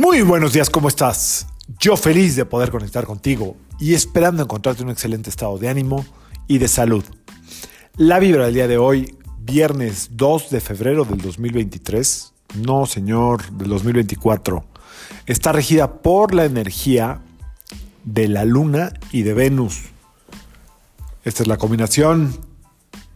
Muy 0.00 0.22
buenos 0.22 0.52
días, 0.52 0.70
¿cómo 0.70 0.86
estás? 0.86 1.48
Yo 1.80 1.96
feliz 1.96 2.36
de 2.36 2.44
poder 2.44 2.70
conectar 2.70 3.04
contigo 3.04 3.56
y 3.80 3.94
esperando 3.94 4.44
encontrarte 4.44 4.84
un 4.84 4.90
excelente 4.90 5.28
estado 5.28 5.58
de 5.58 5.68
ánimo 5.68 6.06
y 6.46 6.58
de 6.58 6.68
salud. 6.68 7.02
La 7.96 8.20
vibra 8.20 8.44
del 8.44 8.54
día 8.54 8.68
de 8.68 8.78
hoy, 8.78 9.18
viernes 9.40 10.10
2 10.12 10.50
de 10.50 10.60
febrero 10.60 11.04
del 11.04 11.20
2023, 11.20 12.32
no 12.62 12.86
señor, 12.86 13.50
del 13.50 13.70
2024, 13.70 14.64
está 15.26 15.50
regida 15.50 15.94
por 15.94 16.32
la 16.32 16.44
energía 16.44 17.20
de 18.04 18.28
la 18.28 18.44
luna 18.44 18.92
y 19.10 19.22
de 19.22 19.34
Venus. 19.34 19.80
Esta 21.24 21.42
es 21.42 21.48
la 21.48 21.56
combinación 21.56 22.38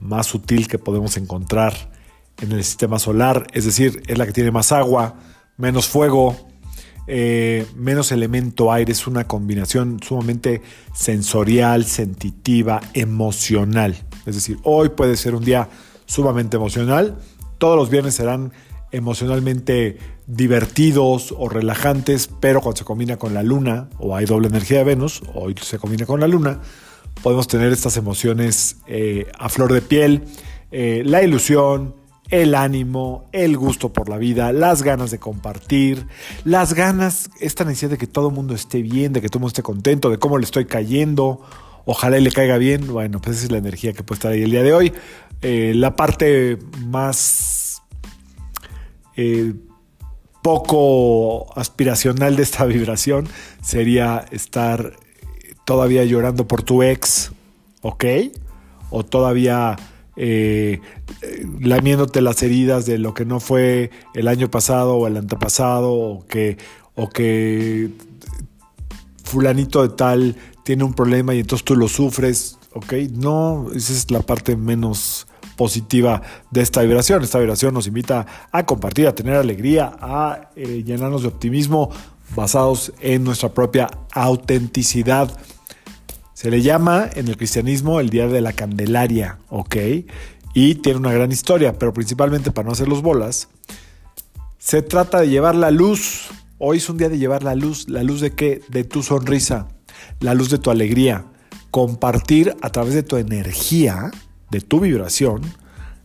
más 0.00 0.26
sutil 0.26 0.66
que 0.66 0.80
podemos 0.80 1.16
encontrar 1.16 1.92
en 2.38 2.50
el 2.50 2.64
sistema 2.64 2.98
solar, 2.98 3.46
es 3.52 3.66
decir, 3.66 4.02
es 4.08 4.18
la 4.18 4.26
que 4.26 4.32
tiene 4.32 4.50
más 4.50 4.72
agua, 4.72 5.14
menos 5.56 5.86
fuego, 5.86 6.50
eh, 7.06 7.66
menos 7.76 8.12
elemento 8.12 8.72
aire, 8.72 8.92
es 8.92 9.06
una 9.06 9.24
combinación 9.24 10.00
sumamente 10.02 10.62
sensorial, 10.94 11.84
sensitiva, 11.84 12.80
emocional. 12.94 13.96
Es 14.26 14.34
decir, 14.34 14.58
hoy 14.62 14.90
puede 14.90 15.16
ser 15.16 15.34
un 15.34 15.44
día 15.44 15.68
sumamente 16.06 16.56
emocional, 16.56 17.16
todos 17.58 17.76
los 17.76 17.90
viernes 17.90 18.14
serán 18.14 18.52
emocionalmente 18.92 19.98
divertidos 20.26 21.34
o 21.36 21.48
relajantes, 21.48 22.28
pero 22.40 22.60
cuando 22.60 22.78
se 22.78 22.84
combina 22.84 23.16
con 23.16 23.34
la 23.34 23.42
luna, 23.42 23.88
o 23.98 24.14
hay 24.14 24.26
doble 24.26 24.48
energía 24.48 24.78
de 24.78 24.84
Venus, 24.84 25.22
hoy 25.34 25.54
se 25.60 25.78
combina 25.78 26.06
con 26.06 26.20
la 26.20 26.28
luna, 26.28 26.60
podemos 27.22 27.48
tener 27.48 27.72
estas 27.72 27.96
emociones 27.96 28.76
eh, 28.86 29.26
a 29.38 29.48
flor 29.48 29.72
de 29.72 29.80
piel, 29.80 30.24
eh, 30.70 31.02
la 31.04 31.22
ilusión, 31.22 31.94
el 32.32 32.54
ánimo, 32.54 33.28
el 33.32 33.58
gusto 33.58 33.92
por 33.92 34.08
la 34.08 34.16
vida, 34.16 34.52
las 34.52 34.82
ganas 34.82 35.10
de 35.10 35.18
compartir, 35.18 36.06
las 36.44 36.72
ganas, 36.72 37.28
esta 37.40 37.62
necesidad 37.64 37.90
de 37.90 37.98
que 37.98 38.06
todo 38.06 38.28
el 38.28 38.34
mundo 38.34 38.54
esté 38.54 38.80
bien, 38.80 39.12
de 39.12 39.20
que 39.20 39.28
todo 39.28 39.38
el 39.38 39.42
mundo 39.42 39.50
esté 39.50 39.62
contento, 39.62 40.08
de 40.08 40.18
cómo 40.18 40.38
le 40.38 40.44
estoy 40.44 40.64
cayendo, 40.64 41.42
ojalá 41.84 42.18
y 42.18 42.22
le 42.22 42.32
caiga 42.32 42.56
bien, 42.56 42.86
bueno, 42.90 43.20
pues 43.20 43.36
esa 43.36 43.44
es 43.44 43.52
la 43.52 43.58
energía 43.58 43.92
que 43.92 44.02
puede 44.02 44.16
estar 44.16 44.32
ahí 44.32 44.42
el 44.42 44.50
día 44.50 44.62
de 44.62 44.72
hoy. 44.72 44.94
Eh, 45.42 45.72
la 45.76 45.94
parte 45.94 46.56
más 46.86 47.82
eh, 49.14 49.52
poco 50.40 51.52
aspiracional 51.54 52.34
de 52.36 52.44
esta 52.44 52.64
vibración 52.64 53.28
sería 53.60 54.24
estar 54.30 54.96
todavía 55.66 56.02
llorando 56.06 56.48
por 56.48 56.62
tu 56.62 56.82
ex, 56.82 57.30
¿ok? 57.82 58.04
O 58.88 59.04
todavía 59.04 59.76
eh, 60.16 60.80
lamiéndote 61.60 62.20
las 62.20 62.42
heridas 62.42 62.86
de 62.86 62.98
lo 62.98 63.14
que 63.14 63.24
no 63.24 63.40
fue 63.40 63.90
el 64.14 64.28
año 64.28 64.50
pasado 64.50 64.96
o 64.96 65.06
el 65.06 65.16
antepasado, 65.16 65.92
o 65.92 66.26
que, 66.26 66.58
o 66.94 67.08
que 67.08 67.90
fulanito 69.24 69.82
de 69.82 69.94
tal 69.94 70.36
tiene 70.64 70.84
un 70.84 70.94
problema 70.94 71.34
y 71.34 71.40
entonces 71.40 71.64
tú 71.64 71.76
lo 71.76 71.88
sufres, 71.88 72.58
¿ok? 72.74 72.92
No, 73.12 73.68
esa 73.74 73.92
es 73.92 74.10
la 74.10 74.20
parte 74.20 74.56
menos 74.56 75.26
positiva 75.56 76.22
de 76.50 76.60
esta 76.60 76.82
vibración. 76.82 77.22
Esta 77.22 77.38
vibración 77.38 77.74
nos 77.74 77.86
invita 77.86 78.26
a 78.50 78.64
compartir, 78.64 79.06
a 79.06 79.14
tener 79.14 79.36
alegría, 79.36 79.92
a 80.00 80.50
eh, 80.56 80.82
llenarnos 80.84 81.22
de 81.22 81.28
optimismo 81.28 81.90
basados 82.34 82.92
en 83.00 83.24
nuestra 83.24 83.50
propia 83.50 83.88
autenticidad. 84.12 85.30
Se 86.34 86.50
le 86.50 86.62
llama 86.62 87.08
en 87.14 87.28
el 87.28 87.36
cristianismo 87.36 88.00
el 88.00 88.10
Día 88.10 88.26
de 88.26 88.40
la 88.40 88.52
Candelaria, 88.52 89.38
¿ok? 89.48 89.76
Y 90.54 90.76
tiene 90.76 90.98
una 90.98 91.12
gran 91.12 91.30
historia, 91.30 91.78
pero 91.78 91.92
principalmente 91.92 92.50
para 92.50 92.66
no 92.66 92.72
hacer 92.72 92.88
los 92.88 93.02
bolas, 93.02 93.48
se 94.58 94.80
trata 94.80 95.20
de 95.20 95.28
llevar 95.28 95.54
la 95.54 95.70
luz. 95.70 96.28
Hoy 96.58 96.78
es 96.78 96.88
un 96.88 96.96
día 96.96 97.08
de 97.08 97.18
llevar 97.18 97.42
la 97.42 97.54
luz. 97.54 97.88
¿La 97.88 98.02
luz 98.02 98.20
de 98.20 98.32
qué? 98.34 98.62
De 98.68 98.84
tu 98.84 99.02
sonrisa, 99.02 99.68
la 100.20 100.34
luz 100.34 100.50
de 100.50 100.58
tu 100.58 100.70
alegría. 100.70 101.24
Compartir 101.70 102.54
a 102.62 102.70
través 102.70 102.94
de 102.94 103.02
tu 103.02 103.16
energía, 103.16 104.10
de 104.50 104.60
tu 104.60 104.80
vibración, 104.80 105.42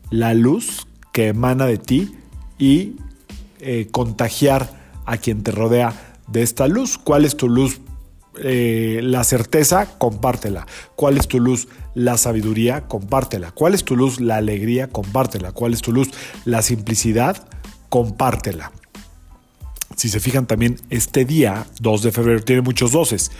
la 0.09 0.34
luz 0.34 0.88
que 1.13 1.28
emana 1.28 1.66
de 1.66 1.78
ti 1.78 2.16
y 2.57 2.96
eh, 3.59 3.88
contagiar 3.91 4.75
a 5.06 5.18
quien 5.18 5.44
te 5.44 5.51
rodea 5.51 5.94
de 6.28 6.41
esta 6.41 6.68
luz. 6.68 6.97
¿Cuál 6.97 7.25
es 7.25 7.38
tu 7.38 7.50
luz 7.50 7.80
eh, 8.44 9.00
la 9.03 9.24
certeza, 9.24 9.98
compártela. 9.98 10.68
¿Cuál 10.96 11.18
es 11.18 11.28
tu 11.28 11.40
luz? 11.40 11.68
La 11.94 12.18
sabiduría, 12.18 12.88
compártela. 12.88 13.52
¿Cuál 13.52 13.74
es 13.74 13.84
tu 13.84 13.96
luz? 13.96 14.20
La 14.20 14.38
alegría, 14.38 14.88
compártela. 14.88 15.52
¿Cuál 15.52 15.74
es 15.74 15.81
tu 15.81 15.92
luz? 15.92 16.09
La 16.46 16.62
simplicidad, 16.62 17.48
compártela. 17.90 18.72
Si 19.96 20.09
se 20.09 20.20
fijan 20.20 20.46
también, 20.46 20.80
este 20.90 21.25
día, 21.25 21.66
2 21.80 22.03
de 22.03 22.12
febrero, 22.12 22.44
tiene 22.44 22.62
muchos 22.62 22.92
doses. 22.92 23.31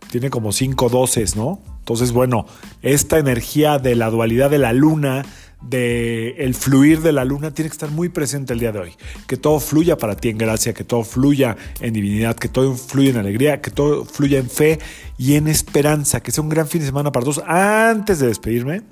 Tiene 0.09 0.29
como 0.29 0.51
5 0.51 0.89
doses, 0.89 1.35
¿no? 1.35 1.61
Entonces, 1.79 2.11
bueno, 2.11 2.45
esta 2.81 3.17
energía 3.17 3.79
de 3.79 3.95
la 3.95 4.09
dualidad 4.09 4.49
de 4.49 4.57
la 4.57 4.73
luna, 4.73 5.25
de 5.61 6.35
el 6.37 6.55
fluir 6.55 7.01
de 7.01 7.11
la 7.11 7.25
luna 7.25 7.51
tiene 7.51 7.69
que 7.69 7.73
estar 7.73 7.91
muy 7.91 8.09
presente 8.09 8.53
el 8.53 8.59
día 8.59 8.71
de 8.71 8.79
hoy. 8.79 8.93
Que 9.27 9.37
todo 9.37 9.59
fluya 9.59 9.97
para 9.97 10.15
ti 10.15 10.29
en 10.29 10.37
gracia, 10.37 10.73
que 10.73 10.83
todo 10.83 11.03
fluya 11.03 11.57
en 11.81 11.93
divinidad, 11.93 12.35
que 12.35 12.47
todo 12.47 12.75
fluya 12.75 13.09
en 13.09 13.17
alegría, 13.17 13.61
que 13.61 13.71
todo 13.71 14.05
fluya 14.05 14.39
en 14.39 14.49
fe 14.49 14.79
y 15.17 15.35
en 15.35 15.47
esperanza. 15.47 16.21
Que 16.21 16.31
sea 16.31 16.43
un 16.43 16.49
gran 16.49 16.67
fin 16.67 16.81
de 16.81 16.87
semana 16.87 17.11
para 17.11 17.25
todos. 17.25 17.43
Antes 17.45 18.19
de 18.19 18.27
despedirme, 18.27 18.83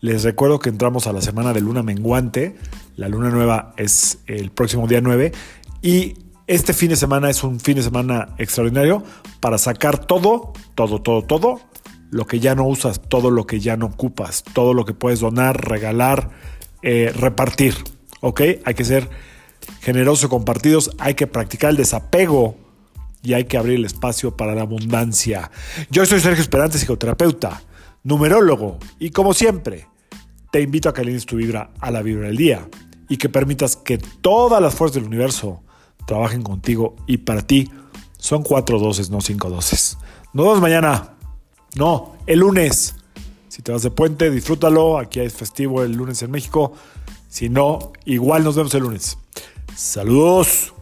les 0.00 0.22
recuerdo 0.22 0.58
que 0.58 0.68
entramos 0.68 1.06
a 1.06 1.12
la 1.12 1.22
semana 1.22 1.52
de 1.52 1.60
luna 1.60 1.82
menguante. 1.82 2.56
La 2.96 3.08
luna 3.08 3.30
nueva 3.30 3.72
es 3.76 4.18
el 4.26 4.50
próximo 4.50 4.86
día 4.86 5.00
9 5.00 5.32
y 5.80 6.14
este 6.46 6.74
fin 6.74 6.90
de 6.90 6.96
semana 6.96 7.30
es 7.30 7.44
un 7.44 7.60
fin 7.60 7.76
de 7.76 7.82
semana 7.82 8.34
extraordinario 8.36 9.02
para 9.40 9.58
sacar 9.58 10.04
todo, 10.04 10.51
todo, 10.74 11.00
todo, 11.00 11.22
todo 11.22 11.60
lo 12.10 12.26
que 12.26 12.40
ya 12.40 12.54
no 12.54 12.66
usas, 12.66 13.00
todo 13.00 13.30
lo 13.30 13.46
que 13.46 13.60
ya 13.60 13.76
no 13.76 13.86
ocupas, 13.86 14.44
todo 14.52 14.74
lo 14.74 14.84
que 14.84 14.94
puedes 14.94 15.20
donar, 15.20 15.68
regalar, 15.68 16.30
eh, 16.82 17.12
repartir. 17.14 17.74
¿Ok? 18.20 18.40
Hay 18.64 18.74
que 18.74 18.84
ser 18.84 19.08
generosos, 19.80 20.28
compartidos, 20.28 20.90
hay 20.98 21.14
que 21.14 21.26
practicar 21.26 21.70
el 21.70 21.76
desapego 21.76 22.56
y 23.22 23.34
hay 23.34 23.44
que 23.44 23.56
abrir 23.56 23.76
el 23.76 23.84
espacio 23.84 24.36
para 24.36 24.54
la 24.54 24.62
abundancia. 24.62 25.50
Yo 25.90 26.04
soy 26.06 26.20
Sergio 26.20 26.42
Esperante, 26.42 26.78
psicoterapeuta, 26.78 27.62
numerólogo 28.04 28.78
y 28.98 29.10
como 29.10 29.32
siempre, 29.32 29.88
te 30.50 30.60
invito 30.60 30.88
a 30.88 30.94
que 30.94 31.00
alines 31.00 31.24
tu 31.24 31.36
vibra 31.36 31.70
a 31.80 31.90
la 31.90 32.02
vibra 32.02 32.26
del 32.26 32.36
día 32.36 32.68
y 33.08 33.16
que 33.16 33.28
permitas 33.28 33.76
que 33.76 33.98
todas 33.98 34.60
las 34.60 34.74
fuerzas 34.74 34.96
del 34.96 35.04
universo 35.04 35.62
trabajen 36.06 36.42
contigo 36.42 36.96
y 37.06 37.18
para 37.18 37.42
ti 37.42 37.70
son 38.18 38.42
cuatro 38.42 38.78
doces, 38.78 39.10
no 39.10 39.20
cinco 39.20 39.48
doces. 39.48 39.98
Nos 40.34 40.46
vemos 40.46 40.60
mañana. 40.62 41.10
No, 41.74 42.14
el 42.26 42.38
lunes. 42.38 42.96
Si 43.48 43.60
te 43.60 43.70
vas 43.70 43.82
de 43.82 43.90
puente, 43.90 44.30
disfrútalo. 44.30 44.98
Aquí 44.98 45.20
hay 45.20 45.28
festivo 45.28 45.82
el 45.82 45.92
lunes 45.92 46.22
en 46.22 46.30
México. 46.30 46.72
Si 47.28 47.50
no, 47.50 47.92
igual 48.06 48.42
nos 48.42 48.56
vemos 48.56 48.74
el 48.74 48.82
lunes. 48.82 49.18
Saludos. 49.76 50.72